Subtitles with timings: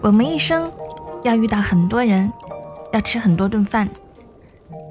[0.00, 0.70] 我们一生
[1.24, 2.32] 要遇到很多人，
[2.92, 3.88] 要吃很多顿饭。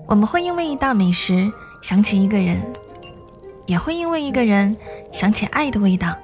[0.08, 1.52] 我们会因为一道美食
[1.82, 2.62] 想起一个人，
[3.66, 4.76] 也会因为一个人
[5.12, 6.16] 想起爱的味道。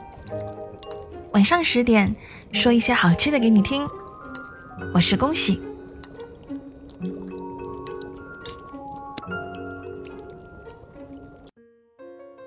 [1.31, 2.13] 晚上十点，
[2.51, 3.87] 说一些好吃的给你听。
[4.93, 5.61] 我是恭喜。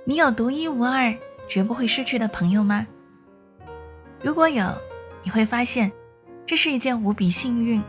[0.04, 1.14] 你有独一无二、
[1.48, 2.86] 绝不会失去的朋友吗？
[4.24, 4.66] 如果有，
[5.22, 5.92] 你会发现。
[6.46, 7.82] 这是一件无比幸运、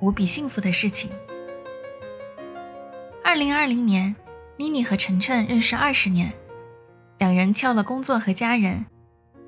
[0.00, 1.10] 无比幸福的事情。
[3.22, 4.14] 二零二零年，
[4.56, 6.32] 妮妮和晨晨认识二十年，
[7.18, 8.84] 两人翘了工作和家人，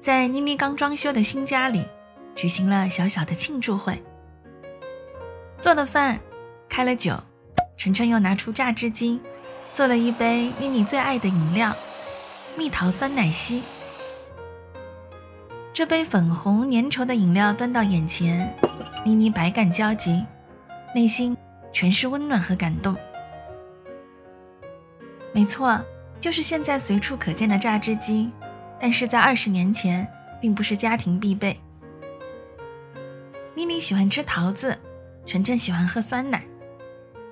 [0.01, 1.87] 在妮妮刚装修的新家里
[2.35, 4.01] 举行了小小的庆祝会。
[5.61, 6.19] 做了饭，
[6.69, 7.17] 开了酒，
[7.77, 9.21] 晨晨又拿出榨汁机，
[9.73, 11.73] 做了一杯妮妮最爱的饮料——
[12.59, 13.63] 蜜桃酸奶昔。
[15.79, 18.53] 这杯粉红粘稠的饮料端到眼前，
[19.05, 20.27] 妮妮百感交集，
[20.93, 21.37] 内心
[21.73, 22.97] 全是温暖和感动。
[25.33, 25.81] 没错，
[26.21, 28.29] 就是现在随处可见的榨汁机，
[28.81, 30.05] 但是在二十年前
[30.41, 31.57] 并不是家庭必备。
[33.55, 34.77] 妮妮喜欢吃桃子，
[35.27, 36.43] 晨晨喜欢喝酸奶。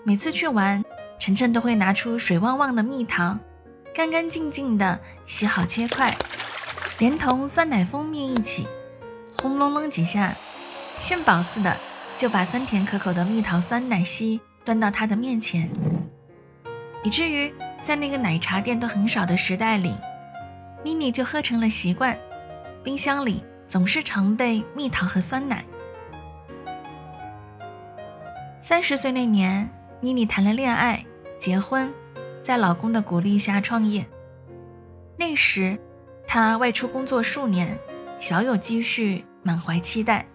[0.05, 0.85] 每次去玩，
[1.19, 3.37] 晨晨都会拿出水汪汪的蜜桃，
[3.93, 6.15] 干干净净的洗好切块。
[6.99, 8.67] 连同酸奶蜂蜜一起，
[9.37, 10.35] 轰隆隆几下，
[10.99, 11.77] 献宝似的
[12.17, 15.69] 就把酸甜可口的蜜桃酸奶昔端到他的面前，
[17.05, 17.53] 以至于
[17.85, 19.95] 在那个奶茶店都很少的时代里，
[20.83, 22.17] 妮妮就喝成了习惯，
[22.83, 25.63] 冰箱里总是常备蜜桃和酸奶。
[28.59, 29.69] 三十岁那年，
[30.01, 31.05] 妮妮谈了恋爱，
[31.39, 31.93] 结婚，
[32.43, 34.07] 在老公的鼓励下创业，
[35.19, 35.79] 那时。
[36.27, 37.79] 他外出工作数年，
[38.19, 40.27] 小有积蓄，满怀期待，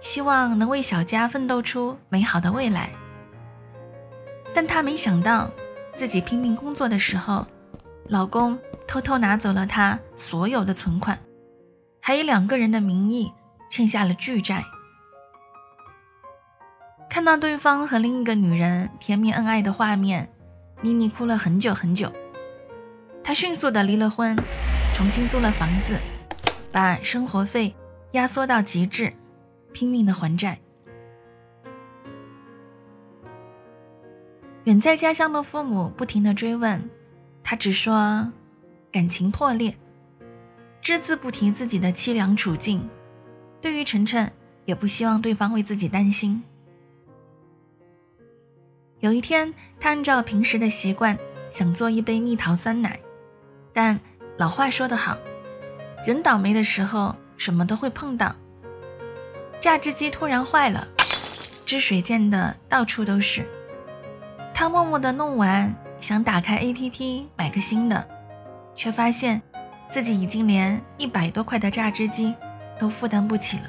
[0.00, 2.90] 希望能为小家奋斗出美好的未来。
[4.54, 5.50] 但他没想到，
[5.96, 7.46] 自己拼命工作的时候，
[8.08, 11.18] 老公偷偷拿走了他所有的存款，
[12.00, 13.32] 还以两个人的名义
[13.68, 14.64] 欠下了巨债。
[17.10, 20.30] 看到对方和另一个女人甜蜜恩爱的画面，
[20.80, 22.12] 妮妮哭了很久很久。
[23.24, 24.36] 她迅速的离了婚。
[24.98, 25.96] 重新租了房子，
[26.72, 27.72] 把生活费
[28.14, 29.14] 压缩到极致，
[29.72, 30.58] 拼命的还债。
[34.64, 36.90] 远在家乡的父母不停的追问，
[37.44, 38.28] 他只说
[38.90, 39.72] 感情破裂，
[40.82, 42.86] 只字不提自己的凄凉处境。
[43.60, 44.28] 对于晨晨，
[44.64, 46.42] 也不希望对方为自己担心。
[48.98, 51.16] 有一天，他按照平时的习惯，
[51.52, 52.98] 想做一杯蜜桃酸奶，
[53.72, 54.00] 但。
[54.38, 55.18] 老话说得好，
[56.06, 58.32] 人倒霉的时候什么都会碰到。
[59.60, 60.86] 榨汁机突然坏了，
[61.66, 63.44] 汁水溅的到处都是。
[64.54, 68.08] 他默默的弄完，想打开 APP 买个新的，
[68.76, 69.42] 却发现
[69.90, 72.32] 自己已经连一百多块的榨汁机
[72.78, 73.64] 都负担不起了。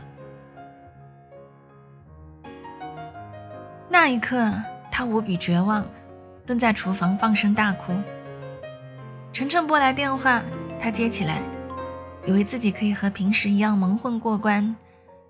[3.90, 4.53] 那一刻，
[4.91, 5.84] 他无比绝望，
[6.46, 7.91] 蹲在厨房放声大哭。
[9.31, 10.41] 晨晨拨来电话，
[10.79, 11.41] 他接起来，
[12.25, 14.75] 以为自己可以和平时一样蒙混过关，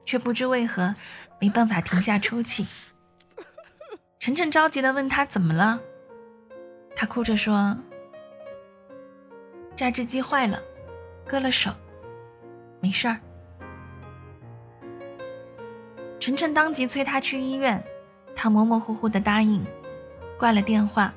[0.05, 0.93] 却不知为何
[1.39, 2.65] 没办法停下抽泣。
[4.19, 5.79] 晨晨着急地问他怎么了，
[6.95, 7.75] 他哭着说
[9.75, 10.61] ：“榨汁机坏了，
[11.25, 11.71] 割了手，
[12.79, 13.17] 没事儿。”
[16.19, 17.81] 晨晨当即催他去医院，
[18.35, 19.65] 他模模糊糊的答应，
[20.37, 21.13] 挂了电话，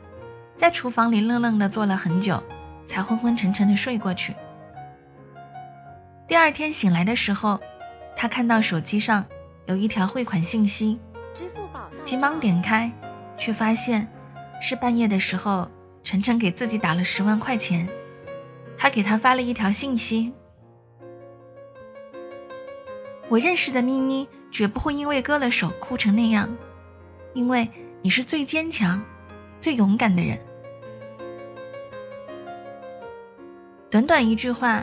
[0.57, 2.43] 在厨房里愣愣的坐了很久。
[2.87, 4.35] 才昏昏沉沉的睡过去。
[6.27, 7.61] 第二天醒来的时候，
[8.17, 9.25] 他看到手机上
[9.67, 10.99] 有一条汇款信息，
[12.05, 12.91] 急忙点开，
[13.37, 14.09] 却发现
[14.61, 15.71] 是半夜的时候，
[16.03, 17.89] 晨晨给自己打了十万块钱，
[18.79, 20.33] 还给他发了一条信息
[23.29, 26.49] ：“我认识的妮妮绝不会因为割了手哭成那样，
[27.35, 27.69] 因为
[28.01, 29.03] 你是最坚强、
[29.61, 30.39] 最勇敢的人。”
[33.93, 34.83] 短短一句话，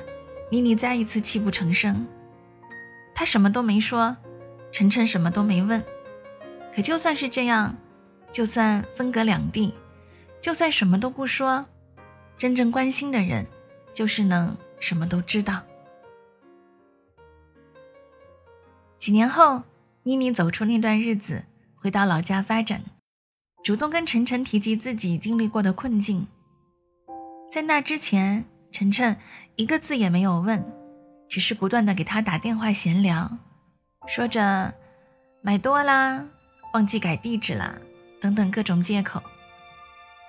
[0.52, 2.06] 妮妮再一次泣不成声。
[3.16, 4.16] 她什么都没说，
[4.72, 5.84] 晨晨什么都没问。
[6.72, 7.76] 可就算是这样，
[8.32, 9.74] 就算分隔两地，
[10.40, 11.66] 就算什么都不说，
[12.38, 13.48] 真正关心的人，
[13.92, 15.64] 就是能什么都知道。
[19.00, 19.64] 几年后，
[20.04, 22.84] 妮妮走出那段日子，回到老家发展，
[23.64, 26.28] 主动跟晨晨提及自己经历过的困境。
[27.52, 28.46] 在那之前。
[28.72, 29.18] 晨晨
[29.56, 30.64] 一个字也没有问，
[31.28, 33.38] 只是不断的给他打电话闲聊，
[34.08, 34.74] 说着
[35.42, 36.24] 买多啦，
[36.74, 37.76] 忘记改地址啦，
[38.22, 39.22] 等等各种借口，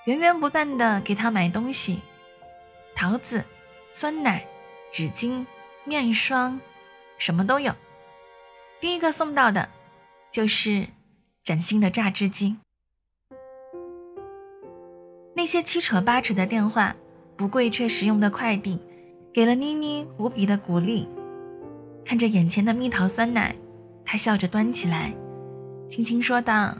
[0.06, 2.00] 源源不断的给他买东西，
[2.94, 3.44] 桃子、
[3.92, 4.44] 酸奶、
[4.90, 5.44] 纸巾、
[5.84, 6.58] 面霜，
[7.18, 7.74] 什么都有。
[8.80, 9.68] 第一个送到的，
[10.32, 10.88] 就是
[11.44, 12.56] 崭新的榨汁机。
[15.36, 16.96] 那些七扯八扯的电话，
[17.40, 18.78] 不贵却实用的快递，
[19.32, 21.08] 给了妮妮无比的鼓励。
[22.04, 23.56] 看着眼前的蜜桃酸奶，
[24.04, 25.14] 她笑着端起来，
[25.88, 26.76] 轻轻说道：“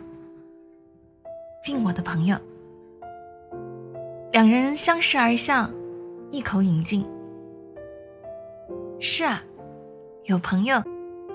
[1.65, 2.37] 敬我的朋友。”
[4.35, 5.71] 两人相视而笑，
[6.31, 7.07] 一口饮尽。
[8.99, 9.43] 是啊，
[10.27, 10.83] 有朋友，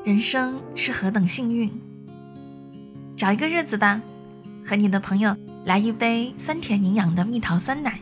[0.04, 1.68] 人生是何等幸运。
[3.18, 4.00] 找一个日子吧，
[4.64, 5.36] 和你的朋友。
[5.66, 8.00] 来一杯酸甜营养的蜜桃酸奶，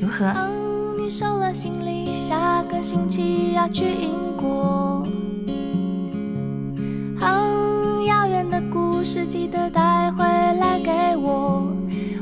[0.00, 0.26] 如何？
[0.26, 5.06] 哦你收了行李，下个星期要去英国。
[7.20, 11.68] 哦遥远的故事，记得带回来给我。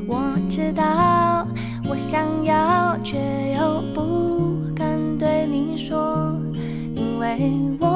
[0.06, 1.46] 我知道，
[1.88, 3.18] 我想要，却
[3.56, 6.36] 又不敢对你说，
[6.94, 7.86] 因为我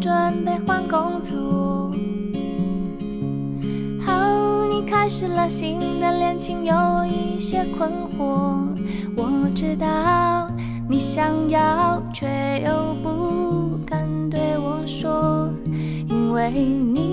[0.00, 1.92] 准备换工作，
[4.04, 6.74] 好，你开始了新的恋情，有
[7.06, 8.66] 一些困惑。
[9.16, 10.48] 我知道
[10.88, 12.26] 你想要，却
[12.66, 15.48] 又不敢对我说，
[16.08, 17.05] 因为你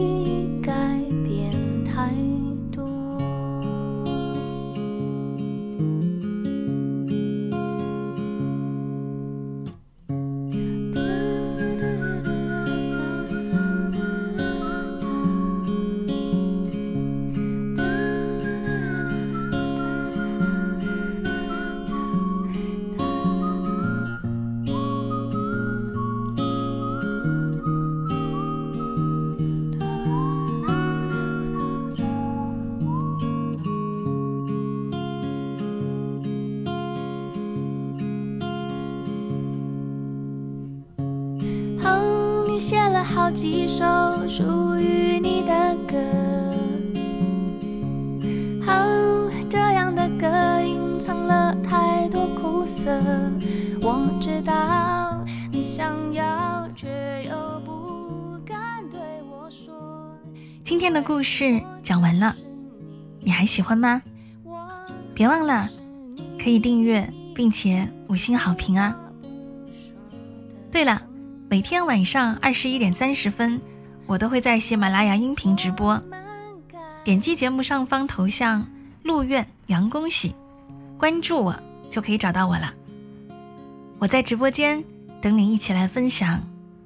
[43.13, 43.85] 好几首
[44.27, 45.97] 属于你的歌，
[48.65, 48.73] 好，
[49.47, 50.27] 这样的歌
[50.61, 52.91] 隐藏了太多苦涩。
[53.81, 58.99] 我知道你想要，却又不敢对
[59.29, 59.73] 我说。
[60.63, 62.35] 今天的故事讲完了，
[63.21, 64.01] 你还喜欢吗？
[65.13, 65.69] 别忘了
[66.41, 68.97] 可以订阅并且五星好评啊！
[70.71, 70.99] 对了。
[71.53, 73.61] 每天晚上二十一点三十分，
[74.07, 76.01] 我都会在喜马拉雅音频直播。
[77.03, 78.67] 点击节目上方头像
[79.05, 80.33] “陆苑杨恭喜”，
[80.97, 81.55] 关注我
[81.91, 82.73] 就可以找到我了。
[83.99, 84.83] 我在直播间
[85.21, 86.41] 等你一起来分享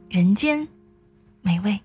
[0.10, 0.68] 人间
[1.42, 1.80] 美味。